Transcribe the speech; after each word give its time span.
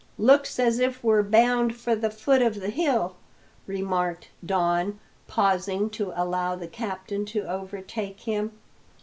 "Looks 0.17 0.57
as 0.57 0.79
if 0.79 1.03
we 1.03 1.09
were 1.11 1.21
bound 1.21 1.75
for 1.75 1.95
the 1.95 2.09
foot 2.09 2.41
of 2.41 2.59
the 2.59 2.71
hill," 2.71 3.17
remarked 3.67 4.29
Don, 4.43 4.99
pausing 5.27 5.91
to 5.91 6.11
allow 6.15 6.55
the 6.55 6.67
captain 6.67 7.23
to 7.25 7.43
overtake 7.47 8.21
him. 8.21 8.51